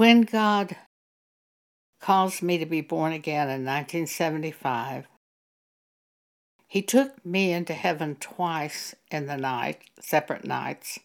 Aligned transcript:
When 0.00 0.22
God 0.22 0.76
caused 2.00 2.42
me 2.42 2.56
to 2.56 2.64
be 2.64 2.80
born 2.80 3.12
again 3.12 3.50
in 3.50 3.66
1975, 3.66 5.06
He 6.66 6.80
took 6.80 7.22
me 7.22 7.52
into 7.52 7.74
heaven 7.74 8.16
twice 8.18 8.94
in 9.10 9.26
the 9.26 9.36
night, 9.36 9.82
separate 10.00 10.46
nights. 10.46 11.00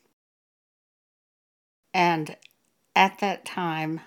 And 1.94 2.38
at 2.96 3.20
that 3.20 3.44
time, 3.44 4.00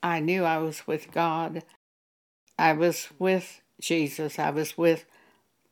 I 0.00 0.20
knew 0.20 0.44
I 0.44 0.58
was 0.58 0.86
with 0.86 1.10
God. 1.10 1.64
I 2.56 2.74
was 2.74 3.08
with 3.18 3.62
Jesus. 3.80 4.38
I 4.38 4.50
was 4.50 4.78
with 4.78 5.06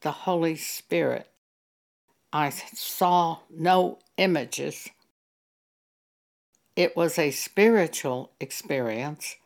the 0.00 0.10
Holy 0.10 0.56
Spirit. 0.56 1.30
I 2.32 2.50
saw 2.50 3.38
no 3.48 4.00
images. 4.16 4.88
It 6.80 6.96
was 6.96 7.18
a 7.18 7.30
spiritual 7.30 8.32
experience, 8.40 9.36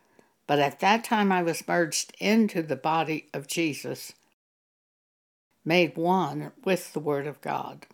but 0.47 0.57
at 0.57 0.79
that 0.79 1.03
time 1.03 1.33
I 1.33 1.43
was 1.43 1.67
merged 1.67 2.15
into 2.17 2.61
the 2.61 2.77
body 2.77 3.27
of 3.33 3.45
Jesus, 3.45 4.13
made 5.65 5.97
one 5.97 6.53
with 6.63 6.93
the 6.93 7.01
Word 7.01 7.27
of 7.27 7.41
God. 7.41 7.87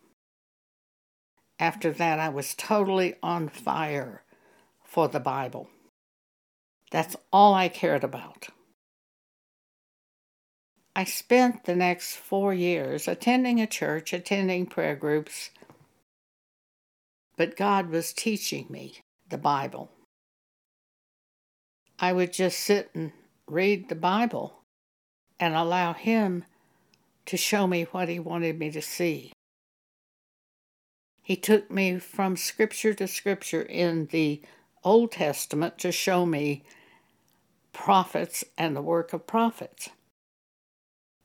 After 1.58 1.91
that, 1.91 2.20
I 2.20 2.30
was 2.30 2.54
totally 2.54 3.16
on 3.23 3.49
fire 3.49 4.22
for 4.84 5.08
the 5.08 5.20
Bible. 5.20 5.71
That's 6.91 7.16
all 7.34 7.55
I 7.55 7.68
cared 7.68 8.04
about. 8.04 8.49
I 10.96 11.04
spent 11.04 11.63
the 11.63 11.76
next 11.76 12.16
four 12.16 12.54
years 12.54 13.08
attending 13.08 13.60
a 13.60 13.66
church, 13.66 14.13
attending 14.13 14.68
prayer 14.68 14.96
groups, 14.96 15.49
but 17.38 17.58
God 17.58 17.90
was 17.90 18.13
teaching 18.13 18.68
me 18.70 19.02
the 19.31 19.38
Bible. 19.38 19.90
I 21.99 22.13
would 22.13 22.31
just 22.31 22.59
sit 22.59 22.91
and 22.93 23.12
read 23.48 23.90
the 23.90 23.96
Bible 23.96 24.62
and 25.40 25.55
allow 25.55 25.93
Him 25.93 26.46
to 27.26 27.37
show 27.37 27.65
me 27.65 27.84
what 27.91 28.09
He 28.09 28.20
wanted 28.20 28.59
me 28.59 28.70
to 28.71 28.82
see. 28.82 29.32
He 31.24 31.35
took 31.35 31.71
me 31.71 31.98
from 31.98 32.35
scripture 32.37 32.93
to 32.96 33.07
scripture 33.07 33.62
in 33.62 34.07
the 34.07 34.41
Old 34.84 35.12
Testament 35.12 35.77
to 35.79 35.91
show 35.91 36.26
me 36.26 36.63
prophets 37.74 38.43
and 38.57 38.76
the 38.76 38.82
work 38.82 39.13
of 39.13 39.27
prophets. 39.27 39.90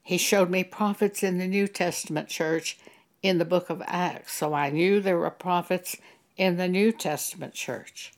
He 0.02 0.18
showed 0.18 0.50
me 0.50 0.62
prophets 0.62 1.22
in 1.22 1.38
the 1.38 1.48
New 1.48 1.66
Testament 1.66 2.28
church 2.28 2.78
in 3.22 3.38
the 3.38 3.44
book 3.44 3.70
of 3.70 3.82
Acts, 3.86 4.34
so 4.36 4.54
I 4.54 4.70
knew 4.70 5.00
there 5.00 5.18
were 5.18 5.30
prophets 5.30 5.96
in 6.36 6.56
the 6.56 6.68
New 6.68 6.92
Testament 6.92 7.54
church. 7.54 8.12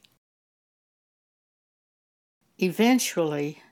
Eventually, 2.59 3.63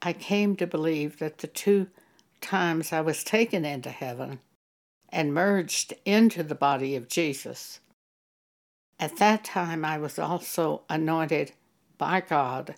I 0.00 0.12
came 0.12 0.54
to 0.56 0.66
believe 0.66 1.18
that 1.18 1.38
the 1.38 1.46
two 1.46 1.88
times 2.40 2.92
I 2.92 3.00
was 3.00 3.24
taken 3.24 3.64
into 3.64 3.90
heaven 3.90 4.40
and 5.08 5.34
merged 5.34 5.94
into 6.04 6.42
the 6.42 6.54
body 6.54 6.94
of 6.94 7.08
Jesus, 7.08 7.80
at 9.00 9.16
that 9.16 9.44
time 9.44 9.84
I 9.84 9.98
was 9.98 10.18
also 10.18 10.82
anointed 10.88 11.52
by 11.98 12.20
God 12.20 12.76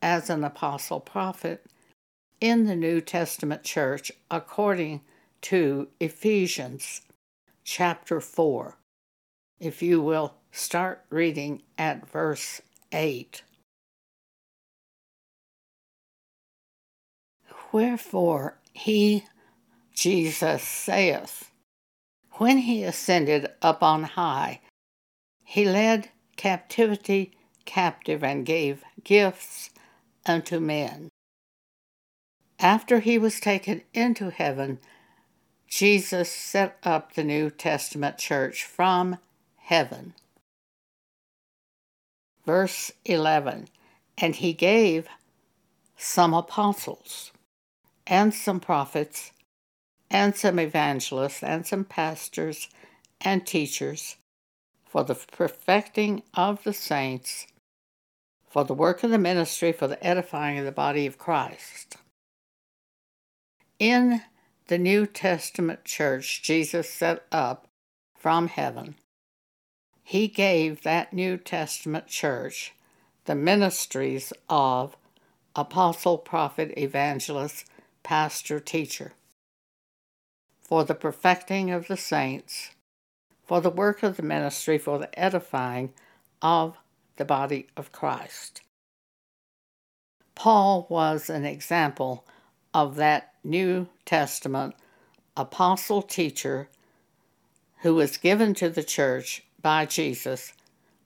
as 0.00 0.30
an 0.30 0.44
apostle 0.44 1.00
prophet 1.00 1.66
in 2.40 2.64
the 2.64 2.76
New 2.76 3.00
Testament 3.00 3.62
church 3.62 4.12
according 4.30 5.02
to 5.42 5.88
Ephesians 6.00 7.02
chapter 7.64 8.20
4. 8.20 8.76
If 9.58 9.82
you 9.82 10.02
will 10.02 10.34
start 10.52 11.04
reading 11.10 11.62
at 11.78 12.08
verse 12.08 12.60
8. 12.92 13.42
Wherefore 17.72 18.58
he, 18.72 19.24
Jesus, 19.94 20.62
saith, 20.62 21.50
When 22.32 22.58
he 22.58 22.84
ascended 22.84 23.48
up 23.62 23.82
on 23.82 24.04
high, 24.04 24.60
he 25.42 25.64
led 25.64 26.10
captivity 26.36 27.32
captive 27.64 28.22
and 28.22 28.44
gave 28.44 28.84
gifts 29.04 29.70
unto 30.26 30.60
men. 30.60 31.08
After 32.58 33.00
he 33.00 33.18
was 33.18 33.40
taken 33.40 33.82
into 33.92 34.30
heaven, 34.30 34.78
Jesus 35.66 36.30
set 36.30 36.78
up 36.82 37.14
the 37.14 37.24
New 37.24 37.50
Testament 37.50 38.18
church 38.18 38.64
from 38.64 39.18
heaven. 39.66 40.14
Verse 42.44 42.90
11 43.04 43.68
And 44.18 44.36
he 44.36 44.52
gave 44.52 45.06
some 45.96 46.34
apostles, 46.34 47.32
and 48.06 48.34
some 48.34 48.60
prophets, 48.60 49.32
and 50.10 50.34
some 50.36 50.58
evangelists, 50.58 51.42
and 51.42 51.66
some 51.66 51.84
pastors 51.84 52.68
and 53.20 53.46
teachers 53.46 54.16
for 54.84 55.04
the 55.04 55.14
perfecting 55.14 56.22
of 56.34 56.62
the 56.64 56.72
saints, 56.72 57.46
for 58.48 58.64
the 58.64 58.74
work 58.74 59.02
of 59.02 59.10
the 59.10 59.18
ministry, 59.18 59.72
for 59.72 59.86
the 59.86 60.04
edifying 60.04 60.58
of 60.58 60.64
the 60.64 60.72
body 60.72 61.06
of 61.06 61.18
Christ 61.18 61.96
in 63.78 64.22
the 64.68 64.78
New 64.78 65.06
Testament 65.06 65.84
church 65.84 66.42
Jesus 66.42 66.88
set 66.88 67.24
up 67.30 67.68
from 68.16 68.48
heaven, 68.48 68.96
he 70.08 70.28
gave 70.28 70.84
that 70.84 71.12
New 71.12 71.36
Testament 71.36 72.06
church 72.06 72.72
the 73.24 73.34
ministries 73.34 74.32
of 74.48 74.96
apostle, 75.56 76.16
prophet, 76.16 76.72
evangelist, 76.78 77.64
pastor, 78.04 78.60
teacher, 78.60 79.14
for 80.60 80.84
the 80.84 80.94
perfecting 80.94 81.72
of 81.72 81.88
the 81.88 81.96
saints, 81.96 82.70
for 83.42 83.60
the 83.60 83.68
work 83.68 84.04
of 84.04 84.16
the 84.16 84.22
ministry, 84.22 84.78
for 84.78 84.96
the 85.00 85.18
edifying 85.18 85.92
of 86.40 86.76
the 87.16 87.24
body 87.24 87.66
of 87.76 87.90
Christ. 87.90 88.62
Paul 90.36 90.86
was 90.88 91.28
an 91.28 91.44
example 91.44 92.24
of 92.72 92.94
that 92.94 93.32
New 93.42 93.88
Testament 94.04 94.76
apostle 95.36 96.02
teacher 96.02 96.68
who 97.78 97.96
was 97.96 98.16
given 98.16 98.54
to 98.54 98.70
the 98.70 98.84
church 98.84 99.42
by 99.66 99.84
Jesus 99.84 100.52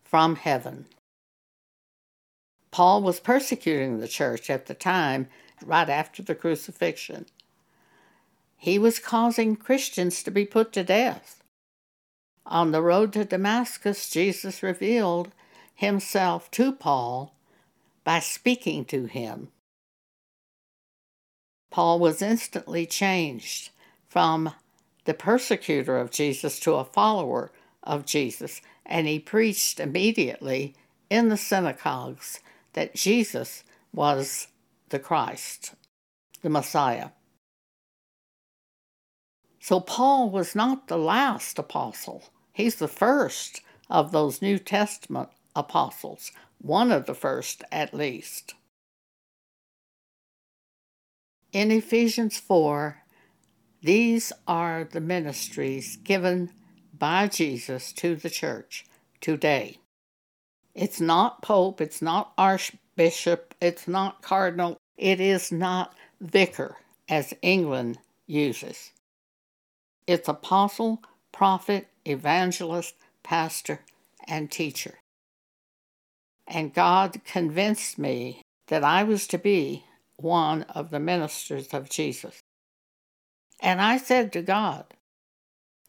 from 0.05 0.37
heaven. 0.37 0.85
Paul 2.71 3.01
was 3.01 3.19
persecuting 3.19 4.01
the 4.01 4.07
church 4.07 4.51
at 4.51 4.67
the 4.67 4.75
time, 4.75 5.29
right 5.65 5.89
after 5.89 6.23
the 6.23 6.35
crucifixion. 6.35 7.25
He 8.59 8.79
was 8.79 8.99
causing 8.99 9.57
Christians 9.57 10.23
to 10.25 10.31
be 10.31 10.45
put 10.45 10.75
to 10.75 10.85
death. 10.85 11.43
On 12.45 12.71
the 12.71 12.83
road 12.83 13.15
to 13.15 13.25
Damascus, 13.25 14.11
Jesus 14.11 14.63
revealed 14.63 15.33
himself 15.75 16.51
to 16.51 16.71
Paul 16.71 17.33
by 18.05 18.21
speaking 18.21 18.85
to 18.85 19.07
him. 19.07 19.49
Paul 21.71 21.99
was 21.99 22.21
instantly 22.21 22.85
changed 22.85 23.71
from 24.07 24.53
the 25.07 25.15
persecutor 25.15 25.97
of 25.97 26.11
Jesus 26.11 26.61
to 26.61 26.75
a 26.75 26.85
follower 26.85 27.53
of 27.83 28.07
Jesus, 28.07 28.61
and 28.85 29.07
he 29.07 29.19
preached 29.19 29.81
immediately 29.81 30.75
in 31.09 31.29
the 31.29 31.37
synagogues 31.37 32.41
that 32.73 32.95
Jesus 32.95 33.65
was 33.93 34.49
the 34.91 34.99
Christ, 34.99 35.75
the 36.43 36.51
Messiah. 36.51 37.11
So 39.61 39.81
Paul 39.81 40.31
was 40.31 40.55
not 40.55 40.89
the 40.89 40.99
last 40.99 41.59
apostle. 41.59 42.25
He's 42.53 42.77
the 42.77 42.89
first 42.89 43.61
of 43.89 44.13
those 44.13 44.41
New 44.41 44.59
Testament 44.59 45.29
apostles, 45.55 46.33
one 46.59 46.91
of 46.93 47.07
the 47.07 47.15
first 47.15 47.63
at 47.71 47.93
least. 47.93 48.55
In 51.53 51.71
Ephesians 51.71 52.39
4, 52.39 53.03
these 53.83 54.33
are 54.47 54.85
the 54.85 55.01
ministries 55.01 55.97
given 55.97 56.51
by 57.01 57.27
Jesus 57.27 57.93
to 57.95 58.15
the 58.15 58.31
church 58.31 58.85
today. 59.21 59.79
It's 60.75 61.01
not 61.01 61.43
pope, 61.43 61.81
it's 61.81 62.01
not 62.01 62.33
archbishop, 62.39 63.57
it's 63.61 63.89
not 63.89 64.23
cardinal, 64.23 64.77
it 64.97 65.19
is 65.21 65.51
not 65.51 65.95
vicar, 66.21 66.77
as 67.09 67.35
England 67.43 67.99
uses. 68.29 68.93
It's 70.07 70.29
apostle, 70.29 71.03
prophet, 71.33 71.89
evangelist, 72.05 72.95
pastor, 73.25 73.81
and 74.29 74.51
teacher. 74.51 74.99
And 76.47 76.73
God 76.73 77.23
convinced 77.25 77.99
me 77.99 78.43
that 78.69 78.85
I 78.85 79.03
was 79.03 79.27
to 79.29 79.39
be 79.39 79.85
one 80.17 80.63
of 80.65 80.91
the 80.91 81.01
ministers 81.01 81.69
of 81.69 81.91
Jesus. 81.91 82.41
And 83.61 83.81
I 83.81 83.97
said 83.97 84.33
to 84.33 84.43
God, 84.43 84.85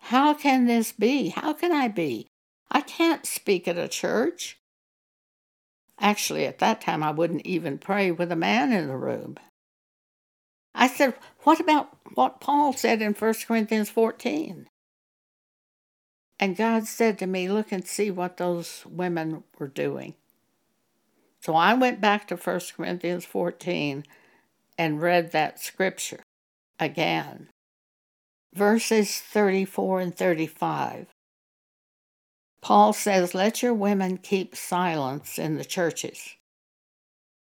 How 0.06 0.34
can 0.34 0.66
this 0.66 0.92
be? 0.92 1.30
How 1.30 1.54
can 1.54 1.72
I 1.72 1.88
be? 1.88 2.28
I 2.70 2.82
can't 2.82 3.26
speak 3.26 3.68
at 3.68 3.78
a 3.78 3.88
church. 3.88 4.58
Actually, 6.00 6.46
at 6.46 6.60
that 6.60 6.82
time, 6.82 7.04
I 7.04 7.12
wouldn't 7.12 7.46
even 7.46 7.78
pray 7.78 8.12
with 8.12 8.32
a 8.32 8.36
man 8.36 8.74
in 8.74 8.88
the 8.88 8.98
room. 8.98 9.38
I 10.74 10.88
said, 10.88 11.14
What 11.44 11.60
about 11.60 11.96
what 12.16 12.42
Paul 12.42 12.74
said 12.74 13.02
in 13.02 13.14
1 13.14 13.34
Corinthians 13.48 13.90
14? 13.90 14.68
And 16.40 16.58
God 16.58 16.88
said 16.88 17.20
to 17.20 17.28
me, 17.28 17.48
Look 17.50 17.72
and 17.72 17.86
see 17.86 18.10
what 18.10 18.38
those 18.38 18.84
women 18.88 19.44
were 19.60 19.68
doing. 19.68 20.16
So 21.42 21.56
I 21.56 21.76
went 21.76 22.02
back 22.02 22.28
to 22.28 22.36
1 22.36 22.62
Corinthians 22.76 23.26
14 23.26 24.04
and 24.78 25.02
read 25.02 25.32
that 25.32 25.60
scripture 25.60 26.22
again. 26.80 27.51
Verses 28.54 29.20
34 29.20 30.00
and 30.02 30.16
35. 30.16 31.08
Paul 32.62 32.94
says, 32.94 33.34
Let 33.34 33.64
your 33.64 33.74
women 33.74 34.18
keep 34.18 34.56
silence 34.56 35.40
in 35.40 35.58
the 35.58 35.66
churches, 35.66 36.36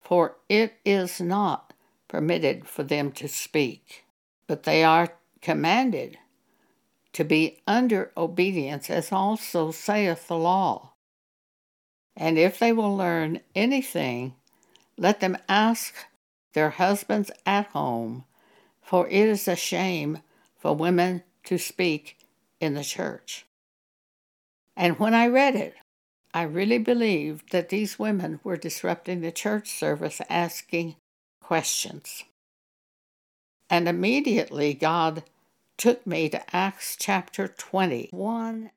for 0.02 0.38
it 0.48 0.74
is 0.86 1.20
not 1.20 1.74
permitted 2.08 2.68
for 2.68 2.84
them 2.84 3.12
to 3.14 3.28
speak, 3.28 4.06
but 4.48 4.64
they 4.64 4.84
are 4.84 5.14
commanded 5.42 6.18
to 7.14 7.24
be 7.24 7.62
under 7.68 8.12
obedience, 8.16 8.90
as 8.90 9.12
also 9.12 9.72
saith 9.72 10.28
the 10.28 10.38
law. 10.38 10.94
And 12.16 12.38
if 12.38 12.60
they 12.60 12.72
will 12.72 12.96
learn 12.96 13.42
anything, 13.56 14.36
let 14.98 15.20
them 15.20 15.38
ask 15.48 15.96
their 16.54 16.70
husbands 16.70 17.32
at 17.46 17.68
home, 17.68 18.26
for 18.82 19.08
it 19.08 19.28
is 19.28 19.48
a 19.48 19.56
shame 19.56 20.20
for 20.60 20.76
women 20.76 21.24
to 21.46 21.58
speak 21.58 22.18
in 22.60 22.74
the 22.74 22.84
church. 22.84 23.46
And 24.76 25.00
when 25.00 25.14
I 25.14 25.28
read 25.28 25.56
it, 25.56 25.76
I 26.34 26.44
really 26.44 26.78
believed 26.78 27.52
that 27.52 27.70
these 27.70 27.98
women 27.98 28.40
were 28.44 28.58
disrupting 28.58 29.22
the 29.22 29.32
church 29.32 29.70
service 29.70 30.22
asking 30.30 30.96
questions. 31.42 32.24
And 33.70 33.88
immediately 33.88 34.74
God 34.74 35.24
took 35.78 36.06
me 36.06 36.30
to 36.30 36.56
Acts 36.56 36.96
chapter 37.00 37.48
21. 37.48 38.72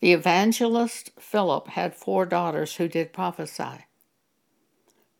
The 0.00 0.12
evangelist 0.12 1.10
Philip 1.18 1.68
had 1.68 1.94
four 1.94 2.26
daughters 2.26 2.76
who 2.76 2.88
did 2.88 3.12
prophesy. 3.12 3.86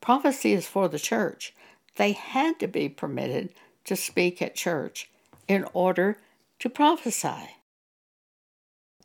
Prophecy 0.01 0.53
is 0.53 0.67
for 0.67 0.89
the 0.89 0.99
church. 0.99 1.55
They 1.97 2.13
had 2.13 2.59
to 2.59 2.67
be 2.67 2.89
permitted 2.89 3.51
to 3.85 3.95
speak 3.95 4.43
at 4.43 4.57
church 4.57 5.09
in 5.53 5.67
order 5.75 6.17
to 6.59 6.71
prophesy. 6.71 7.57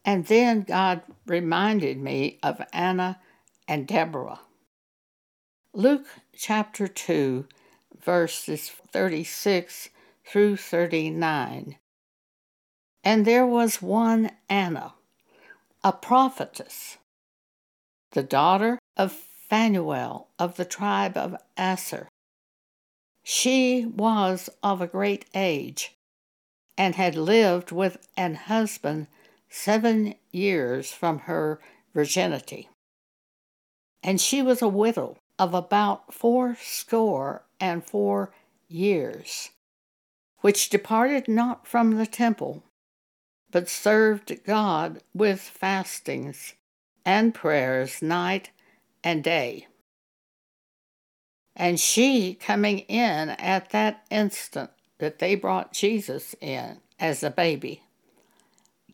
And 0.05 0.25
then 0.27 0.61
God 0.61 1.01
reminded 1.25 1.97
me 1.97 2.39
of 2.41 2.61
Anna 2.71 3.19
and 3.67 3.85
Deborah. 3.85 4.39
Luke 5.73 6.07
chapter 6.33 6.87
2, 6.87 7.45
verses 8.01 8.69
36 8.93 9.89
through 10.25 10.55
39. 10.55 11.77
And 13.03 13.25
there 13.25 13.45
was 13.45 13.81
one 13.81 14.31
Anna, 14.49 14.93
a 15.83 15.91
prophetess, 15.91 16.97
the 18.11 18.23
daughter 18.23 18.79
of 18.95 19.11
Phanuel 19.11 20.29
of 20.39 20.55
the 20.55 20.65
tribe 20.65 21.17
of 21.17 21.35
Aser. 21.59 22.07
She 23.25 23.85
was 23.85 24.49
of 24.63 24.81
a 24.81 24.87
great 24.87 25.25
age 25.35 25.96
and 26.77 26.95
had 26.95 27.15
lived 27.15 27.71
with 27.71 28.07
an 28.15 28.35
husband 28.35 29.07
seven 29.49 30.13
years 30.31 30.91
from 30.91 31.19
her 31.19 31.59
virginity. 31.93 32.69
And 34.03 34.21
she 34.21 34.41
was 34.41 34.61
a 34.61 34.67
widow 34.67 35.17
of 35.39 35.53
about 35.53 36.13
four 36.13 36.55
score 36.61 37.43
and 37.59 37.83
four 37.83 38.31
years, 38.67 39.49
which 40.39 40.69
departed 40.69 41.27
not 41.27 41.67
from 41.67 41.95
the 41.97 42.05
temple, 42.05 42.63
but 43.51 43.69
served 43.69 44.43
God 44.45 45.01
with 45.13 45.41
fastings 45.41 46.53
and 47.05 47.33
prayers 47.33 48.01
night 48.01 48.51
and 49.03 49.23
day. 49.23 49.67
And 51.55 51.79
she, 51.79 52.35
coming 52.35 52.79
in 52.79 53.29
at 53.29 53.71
that 53.71 54.05
instant 54.11 54.69
that 54.99 55.19
they 55.19 55.35
brought 55.35 55.73
Jesus 55.73 56.35
in 56.41 56.79
as 56.99 57.23
a 57.23 57.29
baby, 57.29 57.83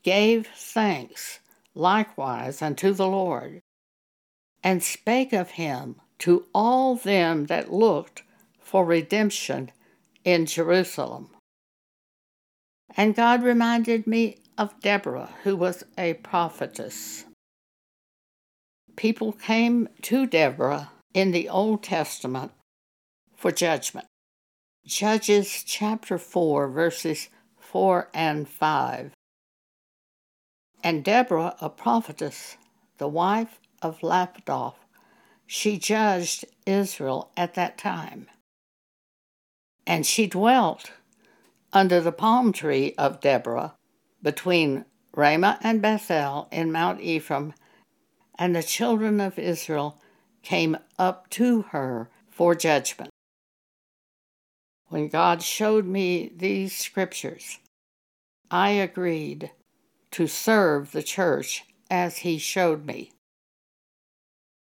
gave 0.04 0.48
thanks 0.48 1.40
likewise 1.76 2.62
unto 2.62 2.94
the 2.94 3.08
Lord, 3.08 3.62
and 4.64 4.84
spake 4.84 5.34
of 5.34 5.52
him 5.52 5.96
to 6.20 6.46
all 6.54 6.96
them 6.96 7.46
that 7.48 7.74
looked 7.74 8.24
for 8.60 8.86
redemption 8.86 9.72
in 10.24 10.46
Jerusalem. 10.46 11.30
And 12.96 13.16
God 13.16 13.44
reminded 13.44 14.06
me 14.06 14.38
of 14.58 14.80
Deborah, 14.82 15.30
who 15.44 15.56
was 15.56 15.84
a 15.98 16.14
prophetess. 16.16 17.26
People 18.96 19.32
came 19.32 19.90
to 20.04 20.28
Deborah 20.28 20.92
in 21.14 21.32
the 21.32 21.50
Old 21.50 21.84
Testament 21.84 22.52
for 23.36 23.52
judgment. 23.52 24.06
Judges 24.86 25.64
chapter 25.66 26.18
4, 26.18 26.68
verses 26.68 27.30
4 27.58 28.10
and 28.14 28.50
5. 28.50 29.14
And 30.84 31.06
Deborah, 31.06 31.56
a 31.62 31.70
prophetess, 31.70 32.58
the 32.98 33.08
wife 33.08 33.62
of 33.82 34.02
Lapidoth, 34.02 34.76
she 35.48 35.78
judged 35.78 36.44
Israel 36.66 37.32
at 37.38 37.54
that 37.54 37.78
time. 37.78 38.28
And 39.88 40.06
she 40.06 40.28
dwelt 40.28 40.92
under 41.72 42.02
the 42.02 42.12
palm 42.12 42.52
tree 42.52 42.94
of 42.98 43.22
Deborah 43.22 43.76
between 44.22 44.84
Ramah 45.16 45.60
and 45.62 45.82
Bethel 45.82 46.50
in 46.52 46.74
Mount 46.74 47.00
Ephraim, 47.00 47.54
and 48.38 48.54
the 48.54 48.62
children 48.62 49.22
of 49.22 49.40
Israel 49.40 50.02
came 50.42 50.78
up 51.00 51.30
to 51.30 51.62
her 51.72 52.10
for 52.30 52.54
judgment. 52.54 53.13
When 54.94 55.08
God 55.08 55.42
showed 55.42 55.88
me 55.88 56.32
these 56.38 56.78
scriptures, 56.78 57.58
I 58.52 58.70
agreed 58.70 59.50
to 60.12 60.28
serve 60.28 60.92
the 60.92 61.02
church 61.02 61.64
as 61.90 62.18
He 62.18 62.38
showed 62.38 62.86
me. 62.86 63.12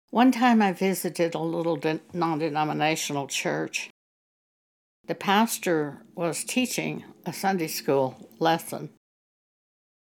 One 0.08 0.32
time 0.32 0.62
I 0.62 0.72
visited 0.72 1.34
a 1.34 1.38
little 1.38 1.78
non 2.14 2.38
denominational 2.38 3.26
church. 3.26 3.90
The 5.06 5.14
pastor 5.14 5.98
was 6.14 6.44
teaching 6.44 7.04
a 7.26 7.32
Sunday 7.34 7.68
school 7.68 8.30
lesson. 8.38 8.92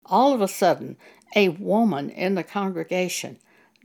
All 0.07 0.33
of 0.33 0.41
a 0.41 0.49
sudden, 0.49 0.97
a 1.37 1.51
woman 1.51 2.09
in 2.09 2.37
the 2.37 2.43
congregation 2.43 3.39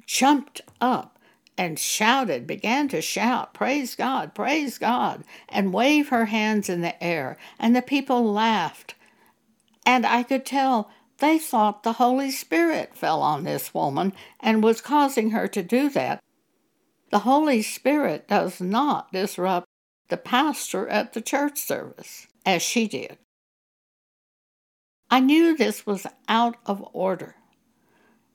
jumped 0.07 0.61
up 0.79 1.14
and 1.57 1.79
shouted, 1.79 2.45
began 2.45 2.87
to 2.89 3.01
shout, 3.01 3.53
Praise 3.53 3.95
God, 3.95 4.35
praise 4.35 4.77
God, 4.77 5.23
and 5.49 5.73
wave 5.73 6.09
her 6.09 6.25
hands 6.25 6.69
in 6.69 6.81
the 6.81 7.01
air. 7.03 7.37
And 7.57 7.75
the 7.75 7.81
people 7.81 8.31
laughed. 8.31 8.95
And 9.85 10.05
I 10.05 10.23
could 10.23 10.45
tell 10.45 10.91
they 11.19 11.39
thought 11.39 11.83
the 11.83 11.93
Holy 11.93 12.31
Spirit 12.31 12.95
fell 12.95 13.21
on 13.21 13.43
this 13.43 13.73
woman 13.73 14.13
and 14.39 14.63
was 14.63 14.81
causing 14.81 15.31
her 15.31 15.47
to 15.47 15.63
do 15.63 15.89
that. 15.89 16.21
The 17.11 17.19
Holy 17.19 17.61
Spirit 17.61 18.27
does 18.27 18.59
not 18.59 19.13
disrupt 19.13 19.67
the 20.09 20.17
pastor 20.17 20.87
at 20.89 21.13
the 21.13 21.21
church 21.21 21.59
service, 21.59 22.27
as 22.45 22.61
she 22.61 22.87
did. 22.87 23.17
I 25.09 25.19
knew 25.19 25.55
this 25.55 25.85
was 25.85 26.05
out 26.27 26.57
of 26.65 26.85
order 26.91 27.35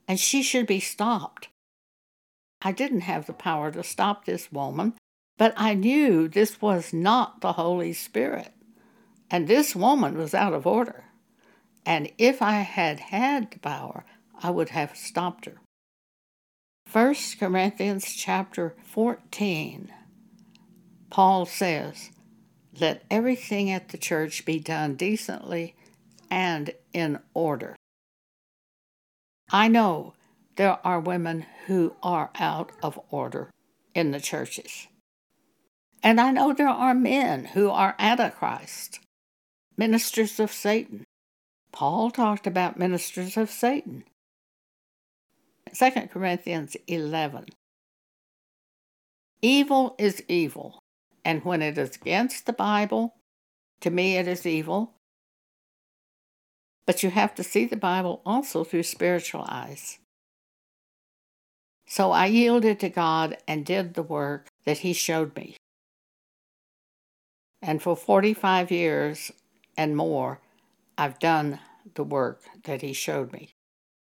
and 0.07 0.19
she 0.19 0.43
should 0.43 0.67
be 0.67 0.79
stopped. 0.79 1.47
I 2.61 2.71
didn't 2.71 3.01
have 3.01 3.25
the 3.25 3.33
power 3.33 3.71
to 3.71 3.83
stop 3.83 4.25
this 4.25 4.51
woman, 4.51 4.93
but 5.37 5.53
I 5.57 5.73
knew 5.73 6.27
this 6.27 6.61
was 6.61 6.93
not 6.93 7.41
the 7.41 7.53
Holy 7.53 7.93
Spirit, 7.93 8.53
and 9.29 9.47
this 9.47 9.75
woman 9.75 10.17
was 10.17 10.33
out 10.33 10.53
of 10.53 10.67
order. 10.67 11.05
And 11.85 12.11
if 12.17 12.41
I 12.41 12.61
had 12.61 12.99
had 12.99 13.51
the 13.51 13.59
power, 13.59 14.05
I 14.41 14.51
would 14.51 14.69
have 14.69 14.95
stopped 14.95 15.45
her. 15.45 15.57
1 16.91 17.15
Corinthians 17.39 18.13
chapter 18.13 18.75
14, 18.83 19.91
Paul 21.09 21.45
says, 21.45 22.11
Let 22.79 23.03
everything 23.09 23.71
at 23.71 23.89
the 23.89 23.97
church 23.97 24.45
be 24.45 24.59
done 24.59 24.95
decently 24.95 25.75
and 26.29 26.71
in 26.93 27.19
order. 27.33 27.75
I 29.51 29.67
know 29.67 30.13
there 30.55 30.79
are 30.85 30.99
women 30.99 31.45
who 31.67 31.95
are 32.03 32.29
out 32.39 32.71
of 32.83 32.99
order 33.09 33.49
in 33.93 34.11
the 34.11 34.19
churches. 34.19 34.87
And 36.03 36.19
I 36.19 36.31
know 36.31 36.53
there 36.53 36.67
are 36.67 36.93
men 36.93 37.45
who 37.45 37.69
are 37.69 37.95
antichrist, 37.99 38.99
ministers 39.77 40.39
of 40.39 40.51
Satan, 40.51 41.05
Paul 41.71 42.11
talked 42.11 42.47
about 42.47 42.77
ministers 42.77 43.37
of 43.37 43.49
Satan. 43.49 44.03
2 45.73 45.91
Corinthians 46.11 46.75
11. 46.87 47.45
Evil 49.41 49.95
is 49.97 50.23
evil, 50.27 50.79
and 51.23 51.43
when 51.43 51.61
it 51.61 51.77
is 51.77 51.95
against 51.95 52.45
the 52.45 52.53
Bible, 52.53 53.15
to 53.79 53.89
me 53.89 54.17
it 54.17 54.27
is 54.27 54.45
evil. 54.45 54.93
But 56.85 57.03
you 57.03 57.09
have 57.09 57.33
to 57.35 57.43
see 57.43 57.65
the 57.65 57.77
Bible 57.77 58.21
also 58.25 58.63
through 58.63 58.83
spiritual 58.83 59.45
eyes. 59.47 59.97
So 61.87 62.11
I 62.11 62.27
yielded 62.27 62.79
to 62.79 62.89
God 62.89 63.37
and 63.47 63.65
did 63.65 63.93
the 63.93 64.03
work 64.03 64.47
that 64.65 64.79
He 64.79 64.93
showed 64.93 65.35
me. 65.35 65.57
And 67.61 67.81
for 67.81 67.95
45 67.95 68.71
years 68.71 69.31
and 69.77 69.95
more, 69.95 70.39
I've 70.97 71.19
done 71.19 71.59
the 71.95 72.03
work 72.03 72.41
that 72.63 72.81
He 72.81 72.93
showed 72.93 73.33
me 73.33 73.53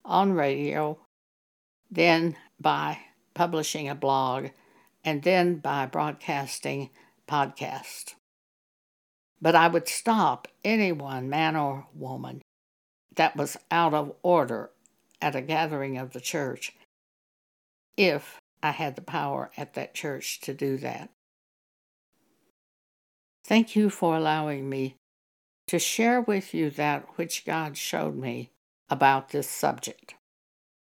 on 0.04 0.32
radio, 0.32 0.98
then 1.90 2.36
by 2.60 2.98
publishing 3.34 3.88
a 3.88 3.94
blog, 3.94 4.48
and 5.04 5.22
then 5.22 5.56
by 5.56 5.86
broadcasting 5.86 6.90
podcast. 7.28 8.14
But 9.40 9.54
I 9.54 9.68
would 9.68 9.88
stop 9.88 10.48
anyone, 10.64 11.28
man 11.28 11.56
or 11.56 11.86
woman, 11.94 12.42
that 13.16 13.36
was 13.36 13.56
out 13.70 13.94
of 13.94 14.14
order 14.22 14.70
at 15.20 15.34
a 15.34 15.40
gathering 15.40 15.98
of 15.98 16.12
the 16.12 16.20
church 16.20 16.74
if 17.96 18.40
I 18.62 18.70
had 18.70 18.96
the 18.96 19.02
power 19.02 19.50
at 19.56 19.74
that 19.74 19.94
church 19.94 20.40
to 20.42 20.54
do 20.54 20.76
that. 20.78 21.10
Thank 23.44 23.74
you 23.74 23.90
for 23.90 24.16
allowing 24.16 24.68
me 24.68 24.96
to 25.66 25.78
share 25.78 26.20
with 26.20 26.54
you 26.54 26.70
that 26.70 27.06
which 27.16 27.44
God 27.44 27.76
showed 27.76 28.16
me 28.16 28.50
about 28.88 29.30
this 29.30 29.48
subject. 29.48 30.14